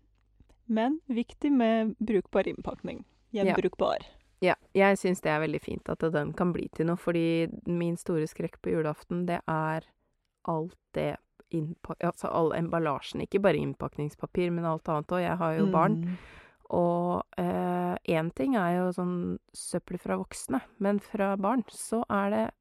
Men 0.69 0.99
viktig 1.09 1.51
med 1.51 1.95
brukbar 1.99 2.47
innpakning. 2.47 3.03
Gjenbrukbar. 3.33 4.05
Ja, 4.41 4.55
jeg 4.73 4.97
syns 4.97 5.19
det 5.21 5.31
er 5.33 5.41
veldig 5.41 5.59
fint 5.61 5.89
at 5.91 5.99
den 6.13 6.31
kan 6.33 6.53
bli 6.53 6.69
til 6.71 6.87
noe, 6.87 6.95
fordi 6.95 7.49
min 7.67 7.97
store 7.97 8.27
skrekk 8.29 8.61
på 8.63 8.71
julaften, 8.71 9.25
det 9.27 9.41
er 9.49 9.83
alt 10.47 10.77
det. 10.93 11.17
Altså 11.99 12.29
all 12.31 12.53
emballasjen. 12.53 13.21
Ikke 13.25 13.41
bare 13.41 13.57
innpakningspapir, 13.57 14.51
men 14.53 14.65
alt 14.69 14.87
annet 14.87 15.07
òg. 15.11 15.23
Jeg 15.25 15.37
har 15.41 15.57
jo 15.57 15.65
barn. 15.73 15.97
Mm. 16.05 16.17
Og 16.69 17.23
én 18.07 18.31
ting 18.35 18.55
er 18.55 18.77
jo 18.77 18.91
sånn 18.93 19.39
søppel 19.53 19.99
fra 19.99 20.17
voksne, 20.17 20.61
men 20.79 20.99
fra 20.99 21.35
barn 21.37 21.63
så 21.69 22.03
er 22.09 22.29
det 22.33 22.51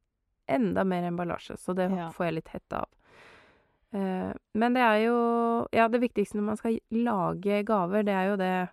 enda 0.48 0.84
mer 0.84 1.02
emballasje, 1.10 1.56
så 1.58 1.74
det 1.76 1.90
Ja. 1.90 2.08
får 2.10 2.26
jeg 2.26 2.34
litt 2.34 2.48
hette 2.48 2.72
av. 2.78 2.88
Eh, 3.92 4.32
men 4.54 4.74
det 4.74 4.82
er 4.82 4.98
jo 5.06 5.68
Ja, 5.72 5.88
det 5.88 6.00
viktigste 6.00 6.36
når 6.36 6.42
man 6.44 6.56
skal 6.56 6.78
lage 6.90 7.64
gaver, 7.64 8.02
det 8.04 8.12
er 8.14 8.26
jo 8.30 8.36
det 8.36 8.68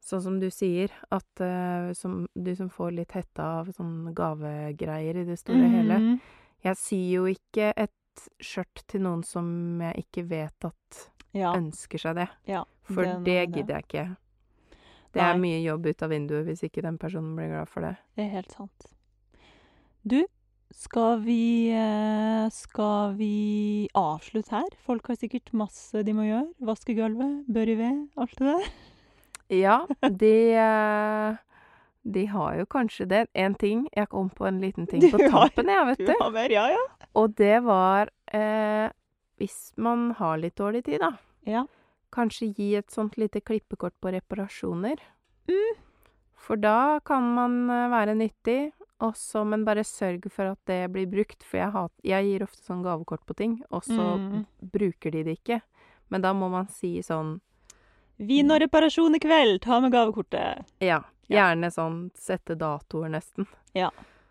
Sånn 0.00 0.22
som 0.22 0.38
du 0.40 0.46
sier, 0.48 0.88
at 1.12 1.40
uh, 1.42 1.92
som, 1.92 2.26
du 2.34 2.54
som 2.56 2.70
får 2.70 2.94
litt 2.94 3.10
hette 3.12 3.42
av 3.42 3.66
sånn 3.74 4.14
gavegreier 4.14 5.16
i 5.20 5.24
det 5.24 5.36
store 5.38 5.66
og 5.66 5.70
hele. 5.74 5.98
Mhm. 5.98 6.20
Jeg 6.64 6.76
syr 6.76 7.10
jo 7.12 7.24
ikke 7.26 7.72
et 7.76 7.90
skjørt 8.40 8.86
til 8.88 9.02
noen 9.02 9.22
som 9.26 9.80
jeg 9.82 10.06
ikke 10.06 10.24
vet 10.30 10.64
at 10.64 11.10
Ja. 11.34 11.52
ønsker 11.52 11.98
seg 12.00 12.14
det. 12.14 12.28
ja. 12.46 12.64
For 12.84 13.04
det, 13.04 13.24
det 13.24 13.52
gidder 13.52 13.74
jeg 13.74 13.84
ikke. 13.84 14.16
Det 15.14 15.22
er 15.24 15.38
mye 15.40 15.60
jobb 15.64 15.86
ut 15.88 16.02
av 16.04 16.10
vinduet 16.12 16.44
hvis 16.48 16.62
ikke 16.68 16.82
den 16.84 16.98
personen 17.00 17.34
blir 17.38 17.48
glad 17.52 17.68
for 17.72 17.80
det. 17.86 17.94
Det 18.16 18.26
er 18.26 18.34
helt 18.36 18.52
sant. 18.52 18.90
Du, 20.08 20.20
skal 20.70 21.22
vi 21.24 21.70
eh, 21.72 22.44
Skal 22.52 23.14
vi 23.16 23.88
avslutte 23.96 24.52
her? 24.52 24.68
Folk 24.84 25.08
har 25.08 25.16
sikkert 25.16 25.50
masse 25.56 26.02
de 26.04 26.12
må 26.16 26.26
gjøre. 26.28 26.46
Vaske 26.68 26.94
gulvet, 26.96 27.42
bør 27.48 27.72
i 27.72 27.76
ved, 27.80 28.02
alt 28.20 28.36
det 28.38 28.52
der. 28.52 28.68
Ja, 29.48 29.78
de 30.12 30.32
eh, 30.60 31.38
De 32.04 32.26
har 32.28 32.58
jo 32.60 32.66
kanskje 32.68 33.06
det. 33.08 33.22
En 33.34 33.54
ting 33.56 33.86
Jeg 33.96 34.08
kom 34.12 34.28
på 34.30 34.44
en 34.48 34.60
liten 34.60 34.86
ting 34.86 35.00
Du 35.00 35.08
på 35.14 35.18
tampen, 35.24 35.68
jeg, 35.72 35.86
vet 35.88 35.98
Du 36.04 36.06
du. 36.12 36.14
har 36.20 36.30
mer, 36.36 36.52
ja 36.52 36.66
ja. 36.74 36.84
Og 37.16 37.32
det 37.40 37.62
var 37.64 38.10
eh, 38.36 38.90
Hvis 39.40 39.72
man 39.80 40.10
har 40.20 40.36
litt 40.36 40.56
dårlig 40.60 40.84
tid, 40.84 41.00
da. 41.00 41.14
Ja. 41.48 41.64
Kanskje 42.14 42.52
gi 42.56 42.74
et 42.78 42.90
sånt 42.90 43.16
lite 43.20 43.40
klippekort 43.40 43.94
på 44.00 44.12
reparasjoner. 44.14 45.00
Mm. 45.48 45.74
For 46.38 46.56
da 46.56 47.00
kan 47.04 47.22
man 47.34 47.58
eh, 47.70 47.88
være 47.92 48.14
nyttig, 48.16 48.72
også, 49.00 49.44
men 49.46 49.62
bare 49.64 49.84
sørg 49.86 50.24
for 50.34 50.50
at 50.50 50.58
det 50.66 50.80
blir 50.90 51.06
brukt. 51.06 51.44
For 51.46 51.58
jeg, 51.60 51.70
hat, 51.74 51.92
jeg 52.02 52.24
gir 52.26 52.42
ofte 52.48 52.64
sånn 52.66 52.82
gavekort 52.82 53.22
på 53.28 53.36
ting, 53.38 53.58
og 53.70 53.82
så 53.86 54.16
Mm. 54.18 54.46
bruker 54.72 55.10
de 55.14 55.22
det 55.22 55.36
ikke. 55.38 55.60
Men 56.10 56.20
da 56.24 56.32
må 56.34 56.48
man 56.50 56.66
si 56.68 56.98
sånn 57.02 57.40
Vin 58.18 58.50
og 58.50 58.58
reparasjon 58.60 59.14
i 59.14 59.18
kveld, 59.22 59.60
ta 59.62 59.78
med 59.80 59.92
gavekortet. 59.92 60.64
Ja. 60.82 61.04
Ja. 61.28 61.52
Gjerne 61.54 61.68
sånn 61.70 62.10
sette 62.18 62.56
datoer, 62.58 63.08
nesten. 63.12 63.46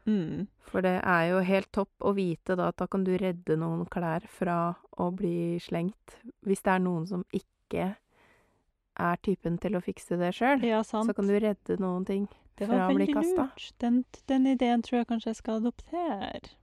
Mm. 0.05 0.48
For 0.67 0.81
det 0.81 1.01
er 1.05 1.29
jo 1.29 1.39
helt 1.39 1.72
topp 1.72 1.89
å 2.03 2.13
vite 2.15 2.55
da 2.57 2.67
at 2.67 2.77
da 2.81 2.88
kan 2.88 3.03
du 3.05 3.13
redde 3.17 3.55
noen 3.55 3.86
klær 3.91 4.25
fra 4.27 4.75
å 4.98 5.07
bli 5.15 5.57
slengt. 5.63 6.17
Hvis 6.43 6.63
det 6.63 6.74
er 6.74 6.79
noen 6.84 7.07
som 7.07 7.24
ikke 7.31 7.48
er 7.76 9.18
typen 9.26 9.58
til 9.62 9.78
å 9.78 9.84
fikse 9.84 10.18
det 10.20 10.34
sjøl, 10.38 10.64
Ja, 10.66 10.84
så 10.84 11.04
kan 11.14 11.28
du 11.30 11.38
redde 11.40 11.80
noen 11.82 12.06
ting. 12.06 12.28
Fra 12.58 12.88
å 12.88 12.94
bli 12.96 13.06
lurt. 13.14 13.74
Den, 13.78 14.02
den 14.26 14.48
ideen 14.50 14.82
tror 14.82 15.04
jeg 15.04 15.10
kanskje 15.12 15.30
jeg 15.30 15.42
skal 15.44 15.60
adoptere. 15.62 16.56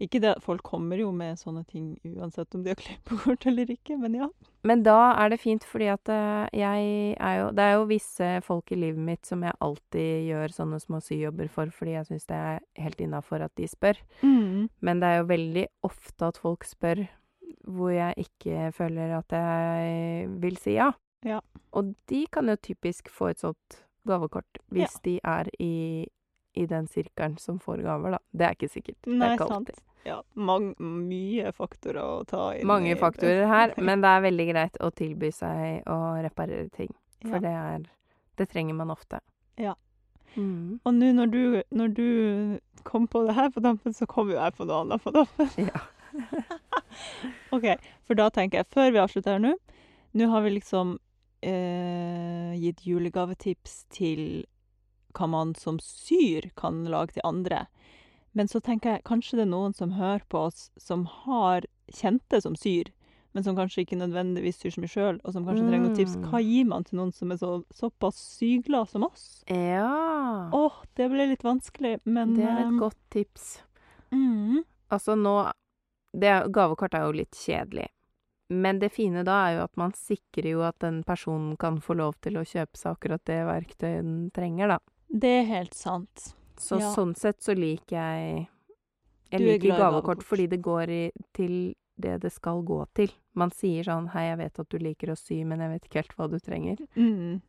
Ikke 0.00 0.20
det, 0.20 0.34
Folk 0.44 0.60
kommer 0.64 1.00
jo 1.00 1.08
med 1.12 1.38
sånne 1.40 1.62
ting 1.68 1.94
uansett 2.04 2.52
om 2.56 2.62
de 2.64 2.72
har 2.72 2.80
klippekort 2.80 3.46
eller 3.48 3.70
ikke, 3.72 3.96
men 4.00 4.18
ja. 4.18 4.28
Men 4.66 4.82
da 4.84 5.14
er 5.22 5.32
det 5.32 5.38
fint, 5.40 5.64
fordi 5.64 5.88
at 5.92 6.10
eh, 6.12 6.48
jeg 6.58 7.14
er 7.16 7.36
jo 7.38 7.50
Det 7.56 7.64
er 7.64 7.76
jo 7.76 7.86
visse 7.88 8.30
folk 8.44 8.72
i 8.74 8.80
livet 8.80 9.00
mitt 9.08 9.28
som 9.28 9.44
jeg 9.46 9.56
alltid 9.64 10.26
gjør 10.28 10.56
sånne 10.56 10.80
små 10.82 11.00
syjobber 11.04 11.48
for, 11.52 11.72
fordi 11.72 11.96
jeg 11.96 12.08
syns 12.10 12.28
det 12.28 12.40
er 12.50 12.60
helt 12.82 13.00
innafor 13.00 13.44
at 13.46 13.54
de 13.56 13.68
spør. 13.70 14.00
Mm. 14.20 14.68
Men 14.84 15.00
det 15.00 15.12
er 15.12 15.22
jo 15.22 15.30
veldig 15.32 15.66
ofte 15.88 16.28
at 16.28 16.40
folk 16.44 16.68
spør 16.68 17.06
hvor 17.66 17.90
jeg 17.90 18.14
ikke 18.26 18.70
føler 18.76 19.16
at 19.18 19.32
jeg 19.34 20.28
vil 20.42 20.56
si 20.62 20.76
ja. 20.78 20.90
Ja. 21.26 21.40
Og 21.74 21.94
de 22.10 22.26
kan 22.32 22.46
jo 22.48 22.54
typisk 22.62 23.08
få 23.10 23.32
et 23.32 23.40
sånt 23.42 23.80
gavekort 24.06 24.60
hvis 24.70 25.00
de 25.02 25.16
er 25.26 25.48
i, 25.58 26.06
i 26.54 26.66
den 26.70 26.86
sirkelen 26.86 27.34
som 27.42 27.58
får 27.58 27.82
gaver, 27.82 28.14
da. 28.16 28.20
Det 28.30 28.46
er 28.46 28.54
ikke 28.54 28.68
sikkert. 28.70 28.98
det 29.02 29.16
Nei, 29.18 29.28
er 29.32 29.34
ikke 29.38 29.48
sant. 29.50 29.56
alltid. 29.70 29.82
Ja, 30.06 30.20
mange, 30.38 30.76
mye 30.78 31.50
faktorer 31.56 31.98
å 31.98 32.20
ta 32.30 32.52
inn. 32.54 32.66
Mange 32.70 32.92
i 32.92 32.98
faktorer 33.00 33.48
her, 33.50 33.72
men 33.88 34.04
det 34.04 34.12
er 34.14 34.22
veldig 34.28 34.46
greit 34.52 34.78
å 34.86 34.92
tilby 34.94 35.32
seg 35.34 35.82
å 35.90 35.96
reparere 36.22 36.68
ting. 36.70 36.92
For 37.26 37.40
Ja. 37.40 37.42
det 37.42 37.54
er 37.56 37.88
Det 38.38 38.48
trenger 38.52 38.74
man 38.76 38.90
ofte. 38.92 39.18
Ja. 39.58 39.72
Mm. 40.36 40.78
Og 40.84 40.92
nå 40.94 41.08
når 41.16 41.30
du, 41.32 41.62
når 41.72 41.88
du 41.96 42.58
kom 42.84 43.06
på 43.08 43.24
det 43.26 43.34
her 43.34 43.48
på 43.50 43.60
dampen, 43.64 43.94
så 43.96 44.06
kom 44.06 44.28
jo 44.30 44.36
jeg 44.36 44.52
på 44.54 44.66
noe 44.68 44.82
annet 44.84 45.02
på 45.02 45.10
dampen. 45.16 45.48
Ja. 45.56 45.80
OK, 47.54 47.66
for 48.06 48.18
da 48.18 48.28
tenker 48.32 48.62
jeg, 48.62 48.70
før 48.72 48.92
vi 48.94 49.02
avslutter 49.02 49.36
her 49.36 49.42
nå 49.42 49.54
Nå 50.16 50.28
har 50.32 50.44
vi 50.46 50.54
liksom 50.54 50.94
eh, 51.44 52.52
gitt 52.56 52.86
julegavetips 52.88 53.82
til 53.92 54.46
hva 55.16 55.26
man 55.28 55.54
som 55.56 55.76
syr 55.82 56.50
kan 56.56 56.84
lage 56.88 57.16
til 57.16 57.24
andre. 57.28 57.66
Men 58.36 58.48
så 58.48 58.60
tenker 58.64 58.96
jeg 58.96 59.04
kanskje 59.08 59.38
det 59.38 59.46
er 59.46 59.52
noen 59.52 59.74
som 59.76 59.94
hører 59.96 60.24
på 60.32 60.46
oss, 60.48 60.70
som 60.80 61.06
har 61.24 61.66
kjente 61.92 62.40
som 62.44 62.56
syr, 62.56 62.90
men 63.36 63.44
som 63.44 63.56
kanskje 63.56 63.84
ikke 63.84 63.98
nødvendigvis 64.00 64.62
syr 64.62 64.72
så 64.72 64.82
mye 64.82 64.92
sjøl, 64.92 65.20
og 65.24 65.36
som 65.36 65.44
kanskje 65.44 65.66
trenger 65.66 65.86
noen 65.90 65.96
tips. 65.98 66.16
Mm. 66.16 66.26
Hva 66.32 66.40
gir 66.40 66.68
man 66.68 66.84
til 66.88 67.00
noen 67.00 67.12
som 67.16 67.32
er 67.32 67.40
så, 67.40 67.52
såpass 67.76 68.20
syglad 68.38 68.88
som 68.92 69.04
oss? 69.08 69.26
ja. 69.52 70.48
Åh, 70.56 70.80
det 70.96 71.10
ble 71.12 71.28
litt 71.32 71.44
vanskelig, 71.44 71.98
men 72.08 72.36
det 72.36 72.44
er 72.48 72.62
et 72.62 72.70
eh, 72.70 72.80
godt 72.80 73.00
tips. 73.12 73.46
mm, 74.12 74.64
Altså 74.92 75.16
nå 75.18 75.36
det, 76.18 76.32
Gavekort 76.52 76.94
er 76.94 77.06
jo 77.06 77.12
litt 77.12 77.36
kjedelig. 77.36 77.88
Men 78.48 78.78
det 78.78 78.92
fine 78.94 79.24
da 79.26 79.36
er 79.48 79.56
jo 79.56 79.62
at 79.64 79.76
man 79.76 79.92
sikrer 79.98 80.50
jo 80.52 80.60
at 80.62 80.78
den 80.78 81.00
personen 81.06 81.56
kan 81.58 81.80
få 81.82 81.96
lov 81.98 82.14
til 82.22 82.38
å 82.38 82.44
kjøpe 82.46 82.78
seg 82.78 82.92
akkurat 82.94 83.24
det 83.26 83.40
verktøyet 83.48 84.04
den 84.06 84.30
trenger, 84.30 84.68
da. 84.68 84.78
Det 85.10 85.32
er 85.40 85.48
helt 85.50 85.74
sant. 85.74 86.32
Så 86.56 86.78
Ja. 86.80 86.92
sånn 86.94 87.14
sett 87.16 87.40
så 87.42 87.54
liker 87.54 87.96
jeg 87.96 88.48
Jeg 89.32 89.40
er 89.40 89.44
liker 89.44 89.68
gavekort 89.78 90.18
gavekort. 90.18 90.22
fordi 90.24 90.46
det 90.48 90.62
går 90.62 90.88
i, 90.88 91.10
til 91.34 91.74
det 91.98 92.20
det 92.22 92.30
skal 92.32 92.62
gå 92.62 92.86
til. 92.94 93.10
Man 93.34 93.50
sier 93.50 93.82
sånn 93.84 94.08
'Hei, 94.10 94.28
jeg 94.30 94.38
vet 94.38 94.58
at 94.60 94.68
du 94.68 94.78
liker 94.78 95.08
å 95.08 95.16
sy, 95.18 95.42
men 95.44 95.58
jeg 95.60 95.70
vet 95.70 95.84
ikke 95.84 95.94
helt 96.02 96.16
hva 96.16 96.30
du 96.30 96.38
trenger'. 96.38 96.86
Mm. 96.96 97.42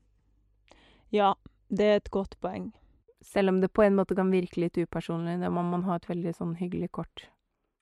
Ja, 1.12 1.34
det 1.70 1.86
er 1.86 1.96
et 1.98 2.10
godt 2.12 2.36
poeng. 2.42 2.74
Selv 3.22 3.50
om 3.50 3.62
det 3.62 3.72
på 3.74 3.84
en 3.86 3.96
måte 3.96 4.16
kan 4.16 4.32
virke 4.32 4.58
litt 4.62 4.74
upersonlig, 4.78 5.40
da 5.40 5.50
må 5.50 5.64
man 5.64 5.84
ha 5.84 5.96
et 5.96 6.06
veldig 6.08 6.34
sånn 6.36 6.56
hyggelig 6.58 6.92
kort. 6.92 7.28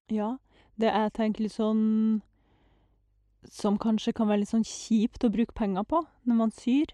Ja, 0.10 0.38
det 0.80 0.92
jeg 0.92 1.14
tenker 1.14 1.42
litt 1.46 1.54
sånn 1.56 2.22
Som 3.50 3.78
kanskje 3.78 4.14
kan 4.18 4.28
være 4.28 4.42
litt 4.42 4.50
sånn 4.52 4.66
kjipt 4.66 5.24
å 5.24 5.30
bruke 5.34 5.54
penger 5.54 5.84
på 5.86 6.00
når 6.26 6.36
man 6.40 6.52
syr, 6.52 6.90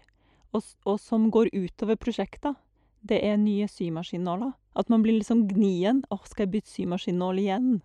og, 0.52 0.60
s- 0.60 0.76
og 0.84 0.98
som 1.00 1.30
går 1.32 1.48
utover 1.56 1.96
prosjekter. 1.96 2.54
Det 3.02 3.22
er 3.24 3.38
nye 3.40 3.64
symaskinnåler. 3.66 4.52
At 4.76 4.90
man 4.92 5.02
blir 5.02 5.16
litt 5.16 5.26
sånn 5.30 5.46
gnien. 5.48 6.02
'Å, 6.10 6.18
skal 6.28 6.44
jeg 6.46 6.52
bytte 6.52 6.68
symaskinnål 6.74 7.40
igjen?' 7.40 7.80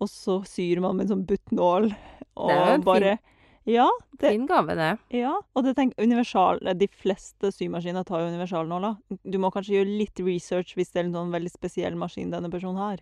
Og 0.00 0.08
så 0.08 0.44
syr 0.46 0.80
man 0.80 0.96
med 0.96 1.08
en 1.10 1.16
sånn 1.16 1.26
buttnål. 1.26 1.88
Og 2.36 2.48
Det 2.48 2.56
er 2.56 2.66
jo 2.66 2.74
en 2.74 2.82
fin- 2.82 2.84
bare 2.84 3.18
Ja, 3.66 3.88
det, 4.18 4.30
Fin 4.30 4.46
gave, 4.46 4.74
det. 4.76 4.98
Ja, 5.10 5.40
og 5.56 5.64
det 5.64 5.74
tenk, 5.76 5.92
universal, 5.98 6.58
de 6.78 6.86
fleste 6.88 7.50
symaskiner 7.52 8.04
tar 8.04 8.20
jo 8.20 8.28
universalnåler. 8.32 8.96
Du 9.28 9.36
må 9.38 9.50
kanskje 9.52 9.76
gjøre 9.84 9.98
litt 9.98 10.20
research 10.20 10.74
hvis 10.74 10.92
det 10.92 11.00
er 11.00 11.04
en 11.08 11.12
sånn 11.12 11.32
veldig 11.32 11.50
spesiell 11.52 11.94
maskin 11.94 12.30
denne 12.30 12.50
personen 12.50 12.76
har. 12.78 12.98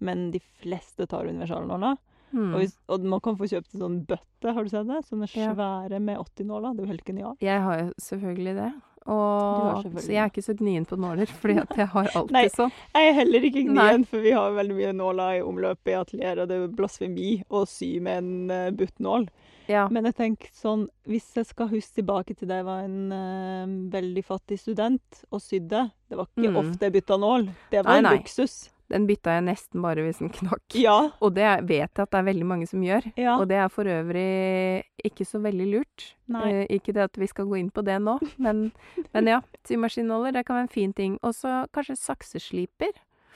Men 0.00 0.30
de 0.34 0.40
fleste 0.62 1.06
tar 1.06 1.26
universalnåla. 1.30 1.96
Mm. 2.34 2.48
Og, 2.54 2.58
hvis, 2.64 2.72
og 2.90 3.04
man 3.06 3.20
kan 3.22 3.36
få 3.38 3.46
kjøpt 3.46 3.74
en 3.76 3.84
sånn 3.84 4.00
bøtte, 4.08 4.54
har 4.56 4.64
du 4.66 4.68
sett 4.72 4.88
det? 4.88 5.04
Sånne 5.06 5.28
svære 5.30 6.00
med 6.02 6.18
80 6.18 6.48
nåler. 6.50 6.74
Det 6.74 6.82
er 6.82 6.86
jo 6.88 6.90
helt 6.94 7.04
genialt. 7.06 7.44
Jeg 7.46 7.60
har 7.62 7.78
jo 7.84 7.92
selvfølgelig 8.02 8.54
det. 8.58 8.72
Og, 9.04 9.82
selvfølgelig 9.84 10.02
så 10.02 10.12
jeg 10.14 10.20
er 10.22 10.30
ikke 10.32 10.42
så 10.46 10.54
gnien 10.56 10.84
på 10.88 10.96
nåler, 10.96 11.26
fordi 11.40 11.54
jeg 11.60 11.88
har 11.92 12.06
alltid 12.16 12.32
Nei. 12.34 12.44
sånn. 12.50 12.72
Jeg 12.96 13.08
er 13.10 13.16
heller 13.20 13.46
ikke 13.50 13.64
Nei. 13.68 13.88
for 14.08 14.24
vi 14.24 14.32
har 14.34 14.54
veldig 14.56 14.76
mye 14.80 14.92
nåler 14.96 15.38
i 15.38 15.42
omløpet 15.44 15.92
i 15.92 15.96
atelieret, 16.00 16.42
og 16.42 16.48
det 16.50 16.56
er 16.58 16.72
blasfemi 16.80 17.32
å 17.52 17.64
sy 17.68 17.90
med 18.02 18.22
en 18.22 18.50
uh, 18.50 18.70
buttnål. 18.74 19.28
Ja. 19.68 19.86
Men 19.92 20.04
jeg 20.08 20.16
tenker 20.18 20.50
sånn, 20.52 20.88
hvis 21.08 21.30
jeg 21.38 21.46
skal 21.48 21.70
huske 21.70 22.00
tilbake 22.00 22.34
til 22.36 22.48
da 22.50 22.58
jeg 22.60 22.66
var 22.66 22.82
en 22.84 22.98
uh, 23.14 23.76
veldig 23.94 24.24
fattig 24.26 24.58
student 24.60 25.22
og 25.30 25.40
sydde 25.40 25.86
Det 26.10 26.18
var 26.18 26.28
ikke 26.28 26.50
Mm. 26.50 26.58
ofte 26.60 26.84
jeg 26.88 26.92
bytta 26.98 27.16
nål. 27.20 27.46
Det 27.72 27.80
var 27.84 27.92
Nei, 27.92 27.98
en 28.02 28.08
nei. 28.10 28.16
luksus. 28.18 28.56
Den 28.92 29.06
bytta 29.08 29.38
jeg 29.38 29.44
nesten 29.46 29.80
bare 29.82 30.02
hvis 30.04 30.18
den 30.20 30.28
knakk. 30.30 30.74
Ja. 30.76 31.10
Og 31.24 31.32
det 31.34 31.46
vet 31.64 31.88
jeg 31.96 32.02
at 32.04 32.10
det 32.12 32.18
er 32.20 32.26
veldig 32.26 32.46
mange 32.46 32.66
som 32.68 32.82
gjør. 32.84 33.06
ja. 33.16 33.38
Og 33.40 33.48
det 33.48 33.56
er 33.56 33.68
for 33.72 33.84
øvrig 33.88 34.84
ikke 35.04 35.24
så 35.24 35.40
veldig 35.40 35.66
lurt. 35.72 36.04
Eh, 36.28 36.66
ikke 36.68 36.92
det 36.92 37.02
at 37.08 37.16
vi 37.18 37.26
skal 37.26 37.46
gå 37.48 37.56
inn 37.58 37.70
på 37.72 37.82
det 37.84 37.96
nå, 38.02 38.18
men, 38.38 38.72
men 39.14 39.26
ja. 39.32 39.40
Symaskinnåler, 39.64 40.32
det 40.36 40.44
kan 40.46 40.56
være 40.58 40.68
en 40.68 40.74
fin 40.76 40.92
ting. 40.92 41.18
Og 41.22 41.32
så 41.34 41.64
kanskje 41.72 41.96
saksesliper. 41.96 42.92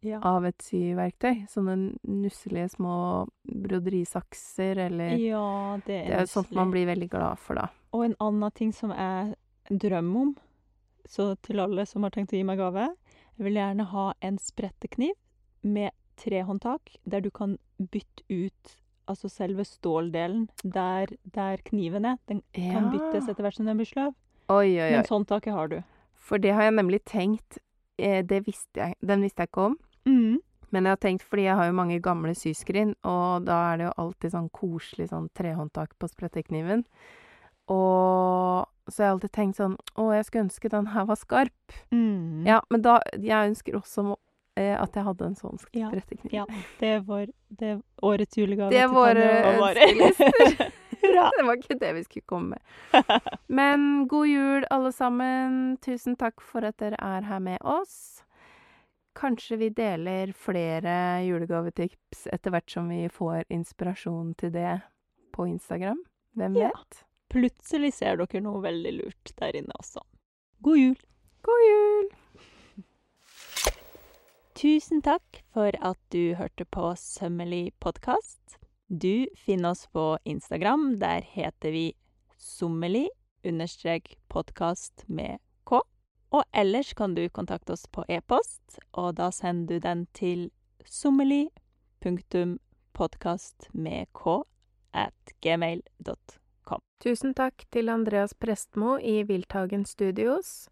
Ja. 0.00 0.20
av 0.22 0.46
et 0.46 0.62
syverktøy. 0.62 1.46
Sånne 1.50 1.76
nusselige 2.06 2.68
små 2.76 3.26
broderisakser 3.42 4.78
eller 4.86 5.16
ja, 5.18 5.78
det 5.86 6.02
er, 6.04 6.06
Det 6.06 6.18
er 6.22 6.30
sånt 6.30 6.52
man 6.54 6.70
blir 6.70 6.86
veldig 6.86 7.10
glad 7.10 7.40
for, 7.42 7.58
da. 7.58 7.68
Og 7.96 8.04
en 8.06 8.18
annen 8.22 8.54
ting 8.54 8.72
som 8.74 8.92
jeg 8.94 9.34
drømmer 9.68 10.28
om, 10.28 10.34
så 11.08 11.32
til 11.42 11.62
alle 11.64 11.86
som 11.88 12.04
har 12.04 12.12
tenkt 12.14 12.34
å 12.34 12.38
gi 12.38 12.44
meg 12.44 12.60
gave 12.60 12.90
Jeg 13.38 13.46
vil 13.46 13.56
gjerne 13.58 13.88
ha 13.90 14.10
en 14.24 14.38
sprettekniv 14.42 15.16
med 15.62 15.90
trehåndtak, 16.18 16.98
der 17.04 17.22
du 17.24 17.30
kan 17.30 17.56
bytte 17.78 18.24
ut 18.28 18.76
altså 19.08 19.30
selve 19.32 19.64
ståldelen 19.64 20.48
der, 20.62 21.08
der 21.24 21.62
kniven 21.64 22.04
er. 22.04 22.18
Den 22.28 22.42
kan 22.54 22.90
byttes 22.92 23.28
etter 23.28 23.46
hvert 23.46 23.56
som 23.56 23.68
den 23.68 23.78
blir 23.80 23.88
sløv. 23.88 24.12
Oi, 24.48 24.74
oi, 24.76 24.84
oi. 24.84 24.90
Men 24.98 25.08
håndtaket 25.08 25.54
har 25.54 25.72
du. 25.72 25.78
For 26.28 26.40
det 26.42 26.52
har 26.56 26.68
jeg 26.68 26.76
nemlig 26.76 27.02
tenkt 27.08 27.58
eh, 27.96 28.20
Det 28.26 28.42
visste 28.46 28.80
jeg 28.80 28.96
Den 29.00 29.22
visste 29.24 29.44
jeg 29.44 29.50
ikke 29.52 29.68
om. 29.70 29.76
Mm. 30.08 30.38
Men 30.70 30.84
jeg 30.84 30.92
har 30.92 31.00
tenkt, 31.00 31.22
fordi 31.24 31.46
jeg 31.46 31.56
har 31.56 31.68
jo 31.70 31.76
mange 31.78 31.96
gamle 32.04 32.34
syskrin, 32.36 32.90
og 33.08 33.46
da 33.46 33.54
er 33.70 33.78
det 33.80 33.86
jo 33.86 33.92
alltid 34.04 34.34
sånn 34.34 34.50
koselig 34.52 35.06
sånn 35.12 35.30
trehåndtak 35.38 35.94
på 36.00 36.10
sprettekniven. 36.10 36.82
Og 37.72 38.66
så 38.88 39.02
jeg 39.02 39.08
har 39.08 39.14
alltid 39.16 39.32
tenkt 39.36 39.58
sånn 39.60 39.74
Å, 40.00 40.06
jeg 40.16 40.24
skulle 40.24 40.46
ønske 40.46 40.70
den 40.72 40.86
her 40.94 41.04
var 41.08 41.18
skarp. 41.20 41.74
Mm. 41.92 42.46
Ja, 42.48 42.62
men 42.72 42.80
da 42.80 42.94
Jeg 43.12 43.50
ønsker 43.50 43.76
også 43.76 44.04
eh, 44.56 44.72
at 44.80 44.96
jeg 44.96 45.04
hadde 45.04 45.26
en 45.28 45.36
sånn 45.36 45.60
Ja, 45.76 45.90
sprettekniv. 45.90 46.32
ja. 46.32 46.46
Det 46.80 46.94
er 46.96 47.02
vår 47.04 47.26
det 47.58 47.68
er 47.74 47.82
årets 48.04 48.36
julegave. 48.40 48.70
Det 48.72 48.80
er 48.84 48.88
våre 48.92 49.26
ønskelister. 49.52 50.72
Det 51.00 51.44
var 51.46 51.54
ikke 51.56 51.76
det 51.80 51.92
vi 51.96 52.02
skulle 52.04 52.26
komme 52.28 52.56
med. 52.56 53.12
Men 53.60 54.06
god 54.08 54.26
jul, 54.28 54.64
alle 54.70 54.90
sammen. 54.92 55.78
Tusen 55.84 56.16
takk 56.20 56.40
for 56.44 56.66
at 56.68 56.76
dere 56.82 56.98
er 57.00 57.24
her 57.28 57.38
med 57.40 57.60
oss. 57.64 58.22
Kanskje 59.18 59.56
vi 59.58 59.68
deler 59.74 60.30
flere 60.38 60.92
julegavetips 61.26 62.26
etter 62.32 62.54
hvert 62.54 62.70
som 62.70 62.86
vi 62.92 63.08
får 63.10 63.44
inspirasjon 63.50 64.34
til 64.38 64.52
det 64.54 64.76
på 65.34 65.46
Instagram. 65.50 65.98
Hvem 66.38 66.56
Ja. 66.60 66.68
vet? 66.70 67.02
Plutselig 67.28 67.92
ser 67.94 68.16
dere 68.16 68.40
noe 68.40 68.62
veldig 68.62 68.92
lurt 69.02 69.32
der 69.36 69.56
inne 69.58 69.74
også. 69.80 70.00
God 70.62 70.78
jul! 70.78 70.96
God 71.42 71.64
jul! 71.66 72.08
Tusen 74.58 75.02
takk 75.02 75.42
for 75.54 75.70
at 75.82 75.98
du 76.10 76.34
hørte 76.34 76.64
på 76.64 76.94
Sømmelig 76.98 77.72
podkast. 77.80 78.56
Du 78.88 79.26
finner 79.36 79.70
oss 79.74 79.86
på 79.92 80.16
Instagram. 80.24 80.98
Der 80.98 81.20
heter 81.22 81.70
vi 81.74 81.84
sommelig 82.38 83.08
understrek 83.44 84.16
podkast 84.28 85.04
med. 85.08 85.38
Og 86.30 86.44
ellers 86.52 86.94
kan 86.94 87.14
du 87.14 87.28
kontakte 87.28 87.72
oss 87.72 87.86
på 87.86 88.04
e-post, 88.08 88.78
og 88.92 89.14
da 89.16 89.30
sender 89.32 89.74
du 89.74 89.78
den 89.80 90.06
til 90.12 90.50
sommerli.podkast 90.84 93.68
at 94.92 95.32
gmail.com. 95.40 96.80
Tusen 97.00 97.34
takk 97.34 97.64
til 97.72 97.88
Andreas 97.88 98.34
Prestmo 98.34 98.98
i 98.98 99.24
Wildtagen 99.24 99.84
Studios, 99.86 100.68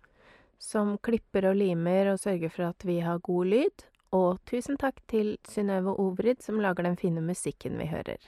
som 0.58 0.98
klipper 0.98 1.46
og 1.52 1.56
limer 1.56 2.06
og 2.12 2.18
sørger 2.20 2.48
for 2.52 2.62
at 2.68 2.84
vi 2.84 3.00
har 3.00 3.18
god 3.18 3.46
lyd. 3.46 3.84
Og 4.16 4.38
tusen 4.48 4.78
takk 4.80 5.00
til 5.10 5.36
Synnøve 5.48 5.92
Obrid 6.00 6.42
som 6.44 6.60
lager 6.60 6.82
den 6.86 6.96
fine 6.96 7.20
musikken 7.20 7.78
vi 7.78 7.86
hører. 7.90 8.20